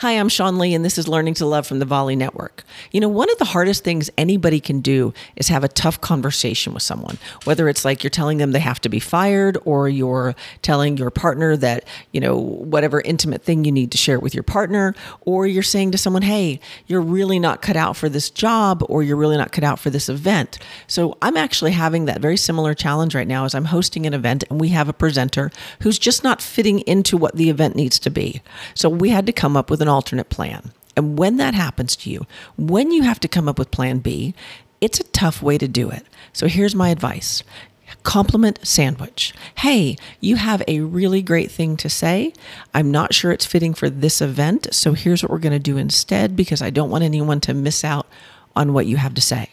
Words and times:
Hi, 0.00 0.12
I'm 0.12 0.28
Sean 0.28 0.58
Lee, 0.58 0.74
and 0.74 0.84
this 0.84 0.96
is 0.96 1.08
Learning 1.08 1.34
to 1.34 1.44
Love 1.44 1.66
from 1.66 1.80
the 1.80 1.84
Volley 1.84 2.14
Network. 2.14 2.62
You 2.92 3.00
know, 3.00 3.08
one 3.08 3.28
of 3.32 3.38
the 3.38 3.44
hardest 3.44 3.82
things 3.82 4.08
anybody 4.16 4.60
can 4.60 4.80
do 4.80 5.12
is 5.34 5.48
have 5.48 5.64
a 5.64 5.68
tough 5.68 6.00
conversation 6.00 6.72
with 6.72 6.84
someone, 6.84 7.18
whether 7.42 7.68
it's 7.68 7.84
like 7.84 8.04
you're 8.04 8.10
telling 8.10 8.38
them 8.38 8.52
they 8.52 8.60
have 8.60 8.80
to 8.82 8.88
be 8.88 9.00
fired 9.00 9.58
or 9.64 9.88
you're 9.88 10.36
telling 10.62 10.96
your 10.98 11.10
partner 11.10 11.56
that, 11.56 11.82
you 12.12 12.20
know, 12.20 12.36
whatever 12.36 13.00
intimate 13.00 13.42
thing 13.42 13.64
you 13.64 13.72
need 13.72 13.90
to 13.90 13.98
share 13.98 14.20
with 14.20 14.34
your 14.34 14.44
partner, 14.44 14.94
or 15.22 15.48
you're 15.48 15.64
saying 15.64 15.90
to 15.90 15.98
someone, 15.98 16.22
hey, 16.22 16.60
you're 16.86 17.00
really 17.00 17.40
not 17.40 17.60
cut 17.60 17.76
out 17.76 17.96
for 17.96 18.08
this 18.08 18.30
job 18.30 18.84
or 18.88 19.02
you're 19.02 19.16
really 19.16 19.36
not 19.36 19.50
cut 19.50 19.64
out 19.64 19.80
for 19.80 19.90
this 19.90 20.08
event. 20.08 20.60
So 20.86 21.18
I'm 21.22 21.36
actually 21.36 21.72
having 21.72 22.04
that 22.04 22.20
very 22.20 22.36
similar 22.36 22.72
challenge 22.72 23.16
right 23.16 23.26
now 23.26 23.46
as 23.46 23.52
I'm 23.52 23.64
hosting 23.64 24.06
an 24.06 24.14
event 24.14 24.44
and 24.48 24.60
we 24.60 24.68
have 24.68 24.88
a 24.88 24.92
presenter 24.92 25.50
who's 25.82 25.98
just 25.98 26.22
not 26.22 26.40
fitting 26.40 26.82
into 26.82 27.16
what 27.16 27.34
the 27.34 27.50
event 27.50 27.74
needs 27.74 27.98
to 27.98 28.10
be. 28.10 28.42
So 28.74 28.88
we 28.88 29.08
had 29.08 29.26
to 29.26 29.32
come 29.32 29.56
up 29.56 29.70
with 29.70 29.82
an 29.82 29.87
alternate 29.88 30.28
plan. 30.28 30.72
And 30.96 31.18
when 31.18 31.36
that 31.36 31.54
happens 31.54 31.94
to 31.96 32.10
you, 32.10 32.26
when 32.56 32.90
you 32.90 33.02
have 33.02 33.20
to 33.20 33.28
come 33.28 33.48
up 33.48 33.58
with 33.58 33.70
plan 33.70 33.98
B, 33.98 34.34
it's 34.80 35.00
a 35.00 35.04
tough 35.04 35.42
way 35.42 35.58
to 35.58 35.68
do 35.68 35.90
it. 35.90 36.04
So 36.32 36.46
here's 36.48 36.74
my 36.74 36.90
advice 36.90 37.42
compliment 38.02 38.58
sandwich. 38.62 39.34
Hey, 39.56 39.96
you 40.20 40.36
have 40.36 40.62
a 40.68 40.80
really 40.80 41.22
great 41.22 41.50
thing 41.50 41.76
to 41.78 41.88
say. 41.88 42.32
I'm 42.74 42.90
not 42.90 43.14
sure 43.14 43.32
it's 43.32 43.46
fitting 43.46 43.74
for 43.74 43.88
this 43.90 44.20
event. 44.20 44.68
So 44.72 44.92
here's 44.92 45.22
what 45.22 45.30
we're 45.30 45.38
going 45.38 45.52
to 45.52 45.58
do 45.58 45.76
instead 45.76 46.36
because 46.36 46.62
I 46.62 46.70
don't 46.70 46.90
want 46.90 47.04
anyone 47.04 47.40
to 47.40 47.54
miss 47.54 47.84
out 47.84 48.06
on 48.54 48.72
what 48.72 48.86
you 48.86 48.96
have 48.98 49.14
to 49.14 49.20
say 49.20 49.50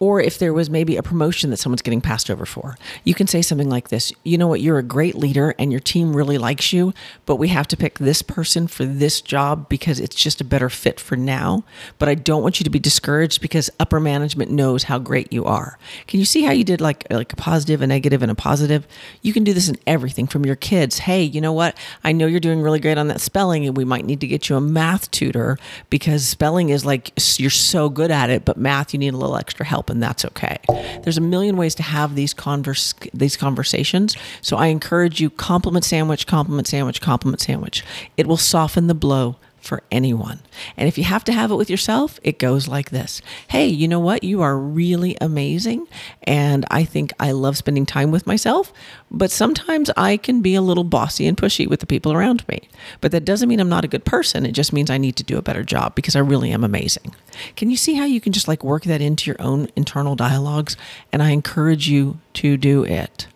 or 0.00 0.18
if 0.18 0.38
there 0.38 0.54
was 0.54 0.70
maybe 0.70 0.96
a 0.96 1.02
promotion 1.02 1.50
that 1.50 1.58
someone's 1.58 1.82
getting 1.82 2.00
passed 2.00 2.30
over 2.30 2.46
for. 2.46 2.76
You 3.04 3.14
can 3.14 3.26
say 3.26 3.42
something 3.42 3.68
like 3.68 3.90
this 3.90 4.12
You 4.24 4.38
know 4.38 4.48
what? 4.48 4.62
You're 4.62 4.78
a 4.78 4.82
great 4.82 5.14
leader 5.14 5.54
and 5.58 5.70
your 5.70 5.80
team 5.80 6.16
really 6.16 6.38
likes 6.38 6.72
you, 6.72 6.92
but 7.26 7.36
we 7.36 7.48
have 7.48 7.68
to 7.68 7.76
pick 7.76 7.98
this 7.98 8.22
person 8.22 8.66
for 8.66 8.86
this 8.86 9.20
job 9.20 9.68
because 9.68 10.00
it's 10.00 10.16
just 10.16 10.40
a 10.40 10.44
better 10.44 10.70
fit 10.70 10.98
for 10.98 11.16
now. 11.16 11.64
But 11.98 12.08
I 12.08 12.14
don't 12.14 12.42
want 12.42 12.58
you 12.58 12.64
to 12.64 12.70
be 12.70 12.78
discouraged 12.78 13.42
because 13.42 13.70
upper 13.78 14.00
management 14.00 14.50
knows 14.50 14.84
how 14.84 14.98
great 14.98 15.32
you 15.32 15.44
are. 15.44 15.78
Can 16.06 16.18
you 16.18 16.26
see 16.26 16.42
how 16.42 16.52
you 16.52 16.64
did 16.64 16.80
like, 16.80 17.06
like 17.10 17.32
a 17.34 17.36
positive, 17.36 17.82
a 17.82 17.86
negative, 17.86 18.22
and 18.22 18.30
a 18.30 18.34
positive? 18.34 18.86
You 19.20 19.34
can 19.34 19.44
do 19.44 19.52
this 19.52 19.68
in 19.68 19.76
everything 19.86 20.26
from 20.26 20.46
your 20.46 20.56
kids. 20.56 21.00
Hey, 21.00 21.22
you 21.22 21.42
know 21.42 21.52
what? 21.52 21.76
I 22.02 22.12
know 22.12 22.26
you're 22.26 22.40
doing 22.40 22.62
really 22.62 22.80
great 22.80 22.96
on 22.96 23.08
that 23.08 23.20
spelling, 23.20 23.66
and 23.66 23.76
we 23.76 23.84
might 23.84 24.06
need 24.06 24.20
to 24.20 24.26
get 24.26 24.48
you 24.48 24.56
a 24.56 24.60
math 24.62 25.10
tutor 25.10 25.58
because 25.90 26.26
spelling 26.26 26.70
is 26.70 26.86
like 26.86 27.12
you're 27.38 27.50
so 27.50 27.90
good 27.90 28.10
at 28.10 28.30
it, 28.30 28.46
but 28.46 28.56
math, 28.56 28.94
you 28.94 28.98
need 28.98 29.12
a 29.12 29.18
little 29.18 29.36
extra 29.36 29.66
help 29.66 29.89
and 29.90 30.02
that's 30.02 30.24
okay. 30.24 30.58
There's 31.02 31.18
a 31.18 31.22
million 31.22 31.56
ways 31.56 31.74
to 31.76 31.82
have 31.82 32.14
these 32.14 32.32
converse 32.32 32.94
these 33.12 33.36
conversations. 33.36 34.16
So 34.40 34.56
I 34.56 34.66
encourage 34.66 35.20
you 35.20 35.30
compliment 35.30 35.84
sandwich, 35.84 36.26
compliment 36.26 36.66
sandwich, 36.66 37.00
compliment 37.00 37.40
sandwich. 37.40 37.84
It 38.16 38.26
will 38.26 38.36
soften 38.36 38.86
the 38.86 38.94
blow 38.94 39.36
for 39.60 39.82
anyone. 39.90 40.40
And 40.76 40.88
if 40.88 40.98
you 40.98 41.04
have 41.04 41.24
to 41.24 41.32
have 41.32 41.50
it 41.50 41.56
with 41.56 41.70
yourself, 41.70 42.18
it 42.22 42.38
goes 42.38 42.68
like 42.68 42.90
this 42.90 43.22
Hey, 43.48 43.66
you 43.66 43.86
know 43.86 44.00
what? 44.00 44.24
You 44.24 44.42
are 44.42 44.58
really 44.58 45.16
amazing. 45.20 45.86
And 46.24 46.64
I 46.70 46.84
think 46.84 47.12
I 47.20 47.32
love 47.32 47.56
spending 47.56 47.86
time 47.86 48.10
with 48.10 48.26
myself, 48.26 48.72
but 49.10 49.30
sometimes 49.30 49.90
I 49.96 50.16
can 50.16 50.40
be 50.40 50.54
a 50.54 50.62
little 50.62 50.84
bossy 50.84 51.26
and 51.26 51.36
pushy 51.36 51.68
with 51.68 51.80
the 51.80 51.86
people 51.86 52.12
around 52.12 52.46
me. 52.48 52.68
But 53.00 53.12
that 53.12 53.24
doesn't 53.24 53.48
mean 53.48 53.60
I'm 53.60 53.68
not 53.68 53.84
a 53.84 53.88
good 53.88 54.04
person. 54.04 54.46
It 54.46 54.52
just 54.52 54.72
means 54.72 54.90
I 54.90 54.98
need 54.98 55.16
to 55.16 55.24
do 55.24 55.38
a 55.38 55.42
better 55.42 55.62
job 55.62 55.94
because 55.94 56.16
I 56.16 56.20
really 56.20 56.50
am 56.50 56.64
amazing. 56.64 57.14
Can 57.56 57.70
you 57.70 57.76
see 57.76 57.94
how 57.94 58.04
you 58.04 58.20
can 58.20 58.32
just 58.32 58.48
like 58.48 58.64
work 58.64 58.84
that 58.84 59.00
into 59.00 59.30
your 59.30 59.40
own 59.40 59.68
internal 59.76 60.16
dialogues? 60.16 60.76
And 61.12 61.22
I 61.22 61.30
encourage 61.30 61.88
you 61.88 62.18
to 62.34 62.56
do 62.56 62.84
it. 62.84 63.26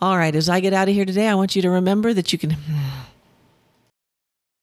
All 0.00 0.18
right, 0.18 0.34
as 0.34 0.48
I 0.48 0.60
get 0.60 0.74
out 0.74 0.88
of 0.88 0.94
here 0.94 1.06
today, 1.06 1.26
I 1.26 1.34
want 1.34 1.56
you 1.56 1.62
to 1.62 1.70
remember 1.70 2.12
that 2.12 2.32
you 2.32 2.38
can. 2.38 2.50
Hmm, 2.50 3.00